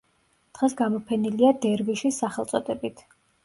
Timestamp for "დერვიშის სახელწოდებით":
1.67-3.09